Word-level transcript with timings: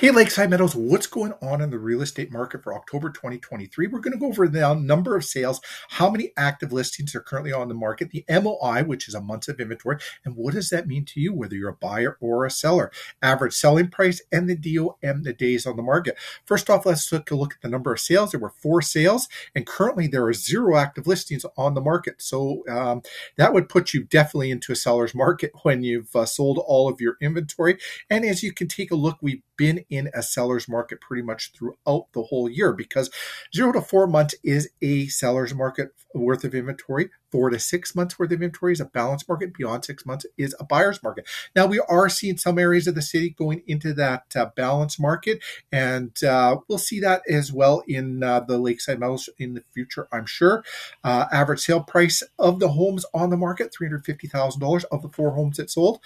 Hey, 0.00 0.12
Lakeside 0.12 0.48
Meadows, 0.48 0.76
what's 0.76 1.08
going 1.08 1.32
on 1.42 1.60
in 1.60 1.70
the 1.70 1.78
real 1.80 2.02
estate 2.02 2.30
market 2.30 2.62
for 2.62 2.72
October 2.72 3.10
2023? 3.10 3.88
We're 3.88 3.98
going 3.98 4.12
to 4.12 4.18
go 4.18 4.28
over 4.28 4.46
the 4.46 4.72
number 4.74 5.16
of 5.16 5.24
sales, 5.24 5.60
how 5.88 6.08
many 6.08 6.30
active 6.36 6.72
listings 6.72 7.16
are 7.16 7.20
currently 7.20 7.52
on 7.52 7.66
the 7.66 7.74
market, 7.74 8.10
the 8.10 8.24
MOI, 8.30 8.84
which 8.84 9.08
is 9.08 9.14
a 9.16 9.20
months 9.20 9.48
of 9.48 9.58
inventory, 9.58 9.98
and 10.24 10.36
what 10.36 10.54
does 10.54 10.70
that 10.70 10.86
mean 10.86 11.04
to 11.06 11.20
you, 11.20 11.34
whether 11.34 11.56
you're 11.56 11.70
a 11.70 11.74
buyer 11.74 12.16
or 12.20 12.46
a 12.46 12.50
seller, 12.50 12.92
average 13.22 13.54
selling 13.54 13.88
price, 13.90 14.22
and 14.30 14.48
the 14.48 14.54
DOM, 14.54 15.24
the 15.24 15.32
days 15.32 15.66
on 15.66 15.74
the 15.74 15.82
market. 15.82 16.16
First 16.44 16.70
off, 16.70 16.86
let's 16.86 17.10
take 17.10 17.32
a 17.32 17.34
look 17.34 17.54
at 17.54 17.62
the 17.62 17.68
number 17.68 17.92
of 17.92 17.98
sales. 17.98 18.30
There 18.30 18.38
were 18.38 18.50
four 18.50 18.80
sales, 18.80 19.28
and 19.56 19.66
currently 19.66 20.06
there 20.06 20.24
are 20.26 20.32
zero 20.32 20.76
active 20.76 21.08
listings 21.08 21.44
on 21.56 21.74
the 21.74 21.80
market. 21.80 22.22
So 22.22 22.62
um, 22.70 23.02
that 23.36 23.52
would 23.52 23.68
put 23.68 23.92
you 23.92 24.04
definitely 24.04 24.52
into 24.52 24.70
a 24.70 24.76
seller's 24.76 25.12
market 25.12 25.50
when 25.64 25.82
you've 25.82 26.14
uh, 26.14 26.24
sold 26.24 26.62
all 26.64 26.88
of 26.88 27.00
your 27.00 27.16
inventory. 27.20 27.78
And 28.08 28.24
as 28.24 28.44
you 28.44 28.52
can 28.52 28.68
take 28.68 28.92
a 28.92 28.94
look, 28.94 29.18
we've 29.20 29.42
been 29.58 29.84
in 29.90 30.08
a 30.14 30.22
seller's 30.22 30.68
market 30.68 31.00
pretty 31.02 31.22
much 31.22 31.52
throughout 31.52 32.06
the 32.14 32.22
whole 32.22 32.48
year 32.48 32.72
because 32.72 33.10
zero 33.54 33.72
to 33.72 33.82
four 33.82 34.06
months 34.06 34.34
is 34.42 34.70
a 34.80 35.06
seller's 35.08 35.54
market 35.54 35.90
worth 36.14 36.44
of 36.44 36.54
inventory. 36.54 37.10
Four 37.30 37.50
to 37.50 37.58
six 37.58 37.94
months 37.94 38.18
worth 38.18 38.32
of 38.32 38.42
inventory 38.42 38.72
is 38.72 38.80
a 38.80 38.86
balanced 38.86 39.28
market. 39.28 39.54
Beyond 39.54 39.84
six 39.84 40.06
months 40.06 40.26
is 40.36 40.54
a 40.58 40.64
buyer's 40.64 41.02
market. 41.02 41.26
Now, 41.54 41.66
we 41.66 41.78
are 41.80 42.08
seeing 42.08 42.38
some 42.38 42.58
areas 42.58 42.86
of 42.86 42.94
the 42.94 43.02
city 43.02 43.30
going 43.30 43.62
into 43.66 43.92
that 43.94 44.34
uh, 44.34 44.46
balanced 44.56 45.00
market, 45.00 45.40
and 45.70 46.22
uh, 46.24 46.58
we'll 46.68 46.78
see 46.78 47.00
that 47.00 47.22
as 47.28 47.52
well 47.52 47.82
in 47.86 48.22
uh, 48.22 48.40
the 48.40 48.58
Lakeside 48.58 48.98
Meadows 48.98 49.28
in 49.38 49.54
the 49.54 49.62
future, 49.72 50.08
I'm 50.12 50.26
sure. 50.26 50.64
Uh, 51.04 51.26
average 51.32 51.60
sale 51.60 51.82
price 51.82 52.22
of 52.38 52.60
the 52.60 52.68
homes 52.68 53.04
on 53.12 53.30
the 53.30 53.36
market, 53.36 53.74
$350,000 53.78 54.84
of 54.90 55.02
the 55.02 55.08
four 55.08 55.32
homes 55.32 55.58
that 55.58 55.70
sold, 55.70 56.00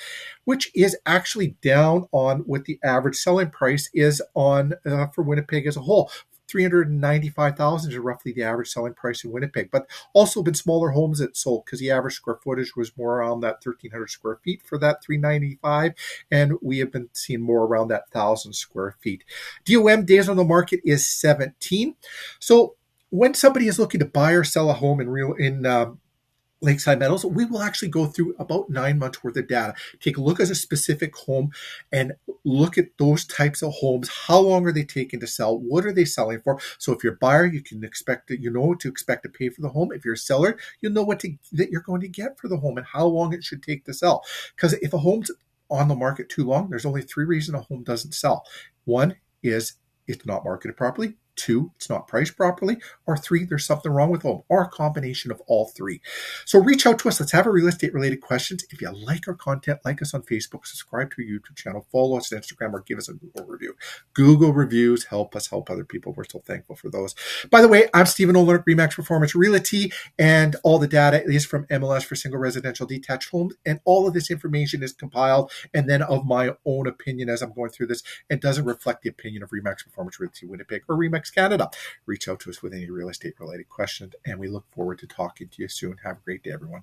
which 0.44 0.70
is 0.74 0.96
actually 1.06 1.56
down 1.62 2.08
on 2.12 2.40
what 2.40 2.64
the 2.64 2.78
average 2.82 3.16
selling 3.16 3.50
price 3.50 3.90
is 3.94 4.22
on 4.34 4.74
uh, 4.84 5.06
for 5.08 5.22
Winnipeg 5.22 5.66
as 5.66 5.76
a 5.76 5.82
whole. 5.82 6.10
395,000 6.52 7.90
is 7.90 7.98
roughly 7.98 8.32
the 8.32 8.42
average 8.42 8.68
selling 8.68 8.92
price 8.92 9.24
in 9.24 9.32
Winnipeg, 9.32 9.70
but 9.70 9.88
also 10.12 10.42
been 10.42 10.54
smaller 10.54 10.90
homes 10.90 11.18
that 11.18 11.36
sold 11.36 11.64
because 11.64 11.80
the 11.80 11.90
average 11.90 12.14
square 12.14 12.36
footage 12.36 12.76
was 12.76 12.96
more 12.96 13.18
around 13.18 13.40
that 13.40 13.64
1,300 13.64 14.08
square 14.10 14.38
feet 14.44 14.62
for 14.62 14.76
that 14.78 15.02
395, 15.02 15.94
and 16.30 16.52
we 16.60 16.78
have 16.78 16.92
been 16.92 17.08
seeing 17.14 17.40
more 17.40 17.64
around 17.64 17.88
that 17.88 18.04
1,000 18.12 18.52
square 18.52 18.94
feet. 19.00 19.24
DOM 19.64 20.04
days 20.04 20.28
on 20.28 20.36
the 20.36 20.44
market 20.44 20.80
is 20.84 21.08
17. 21.08 21.96
So 22.38 22.76
when 23.08 23.32
somebody 23.34 23.66
is 23.66 23.78
looking 23.78 24.00
to 24.00 24.06
buy 24.06 24.32
or 24.32 24.44
sell 24.44 24.70
a 24.70 24.74
home 24.74 25.00
in 25.00 25.08
real 25.08 25.32
in 25.34 25.66
um, 25.66 26.00
Lakeside 26.62 27.00
Meadows, 27.00 27.24
we 27.24 27.44
will 27.44 27.60
actually 27.60 27.88
go 27.88 28.06
through 28.06 28.34
about 28.38 28.70
nine 28.70 28.98
months 28.98 29.22
worth 29.22 29.36
of 29.36 29.48
data. 29.48 29.74
Take 30.00 30.16
a 30.16 30.22
look 30.22 30.40
at 30.40 30.48
a 30.48 30.54
specific 30.54 31.14
home 31.16 31.50
and 31.90 32.12
look 32.44 32.78
at 32.78 32.96
those 32.98 33.24
types 33.24 33.62
of 33.62 33.72
homes. 33.74 34.08
How 34.26 34.38
long 34.38 34.64
are 34.66 34.72
they 34.72 34.84
taking 34.84 35.20
to 35.20 35.26
sell? 35.26 35.58
What 35.58 35.84
are 35.84 35.92
they 35.92 36.04
selling 36.04 36.40
for? 36.40 36.60
So 36.78 36.92
if 36.92 37.02
you're 37.02 37.14
a 37.14 37.16
buyer, 37.16 37.46
you 37.46 37.60
can 37.60 37.82
expect 37.82 38.28
that 38.28 38.40
you 38.40 38.50
know 38.50 38.62
what 38.62 38.80
to 38.80 38.88
expect 38.88 39.24
to 39.24 39.28
pay 39.28 39.48
for 39.48 39.60
the 39.60 39.70
home. 39.70 39.90
If 39.92 40.04
you're 40.04 40.14
a 40.14 40.18
seller, 40.18 40.56
you'll 40.80 40.92
know 40.92 41.02
what 41.02 41.20
to, 41.20 41.36
that 41.52 41.70
you're 41.70 41.80
going 41.82 42.00
to 42.02 42.08
get 42.08 42.38
for 42.38 42.48
the 42.48 42.58
home 42.58 42.78
and 42.78 42.86
how 42.86 43.06
long 43.06 43.32
it 43.32 43.42
should 43.42 43.62
take 43.62 43.84
to 43.86 43.94
sell. 43.94 44.24
Because 44.54 44.74
if 44.74 44.92
a 44.92 44.98
home's 44.98 45.30
on 45.68 45.88
the 45.88 45.96
market 45.96 46.28
too 46.28 46.44
long, 46.44 46.70
there's 46.70 46.86
only 46.86 47.02
three 47.02 47.24
reasons 47.24 47.56
a 47.58 47.62
home 47.62 47.82
doesn't 47.82 48.14
sell. 48.14 48.46
One 48.84 49.16
is 49.42 49.74
it's 50.06 50.26
not 50.26 50.44
marketed 50.44 50.76
properly. 50.76 51.16
Two, 51.42 51.72
it's 51.74 51.90
not 51.90 52.06
priced 52.06 52.36
properly. 52.36 52.76
Or 53.04 53.16
three, 53.16 53.44
there's 53.44 53.66
something 53.66 53.90
wrong 53.90 54.10
with 54.10 54.22
home, 54.22 54.44
or 54.48 54.62
a 54.62 54.68
combination 54.68 55.32
of 55.32 55.42
all 55.48 55.66
three. 55.66 56.00
So 56.44 56.60
reach 56.60 56.86
out 56.86 57.00
to 57.00 57.08
us. 57.08 57.18
Let's 57.18 57.32
have 57.32 57.48
a 57.48 57.50
real 57.50 57.66
estate 57.66 57.92
related 57.92 58.20
questions. 58.20 58.64
If 58.70 58.80
you 58.80 58.92
like 58.92 59.26
our 59.26 59.34
content, 59.34 59.80
like 59.84 60.00
us 60.00 60.14
on 60.14 60.22
Facebook, 60.22 60.64
subscribe 60.66 61.10
to 61.10 61.16
our 61.20 61.26
YouTube 61.28 61.56
channel, 61.56 61.84
follow 61.90 62.16
us 62.16 62.32
on 62.32 62.38
Instagram, 62.38 62.72
or 62.74 62.82
give 62.82 62.96
us 62.96 63.08
a 63.08 63.14
Google 63.14 63.44
review. 63.46 63.74
Google 64.14 64.52
reviews 64.52 65.06
help 65.06 65.34
us 65.34 65.48
help 65.48 65.68
other 65.68 65.84
people. 65.84 66.12
We're 66.16 66.22
so 66.30 66.38
thankful 66.46 66.76
for 66.76 66.90
those. 66.90 67.16
By 67.50 67.60
the 67.60 67.66
way, 67.66 67.88
I'm 67.92 68.06
Stephen 68.06 68.36
Olyniuk, 68.36 68.64
Remax 68.64 68.94
Performance 68.94 69.34
Realty, 69.34 69.92
and 70.20 70.54
all 70.62 70.78
the 70.78 70.86
data 70.86 71.24
is 71.24 71.44
from 71.44 71.66
MLS 71.66 72.04
for 72.04 72.14
single 72.14 72.38
residential 72.38 72.86
detached 72.86 73.30
homes. 73.30 73.54
And 73.66 73.80
all 73.84 74.06
of 74.06 74.14
this 74.14 74.30
information 74.30 74.84
is 74.84 74.92
compiled 74.92 75.50
and 75.74 75.90
then 75.90 76.02
of 76.02 76.24
my 76.24 76.52
own 76.64 76.86
opinion 76.86 77.28
as 77.28 77.42
I'm 77.42 77.52
going 77.52 77.70
through 77.70 77.88
this. 77.88 78.04
It 78.30 78.40
doesn't 78.40 78.64
reflect 78.64 79.02
the 79.02 79.10
opinion 79.10 79.42
of 79.42 79.50
Remax 79.50 79.82
Performance 79.82 80.20
Realty 80.20 80.46
Winnipeg 80.46 80.82
or 80.88 80.96
Remax 80.96 81.31
Canada. 81.34 81.70
Reach 82.06 82.28
out 82.28 82.40
to 82.40 82.50
us 82.50 82.62
with 82.62 82.72
any 82.74 82.90
real 82.90 83.08
estate 83.08 83.34
related 83.40 83.68
questions, 83.68 84.14
and 84.24 84.38
we 84.38 84.48
look 84.48 84.64
forward 84.70 84.98
to 85.00 85.06
talking 85.06 85.48
to 85.48 85.62
you 85.62 85.68
soon. 85.68 85.98
Have 86.04 86.18
a 86.18 86.24
great 86.24 86.42
day, 86.42 86.52
everyone. 86.52 86.82